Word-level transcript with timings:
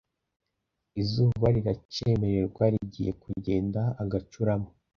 Izuba 1.01 1.45
riracemererwa 1.55 2.63
Rigiye 2.73 3.11
kugenda 3.23 3.81
agacurama 4.03 4.69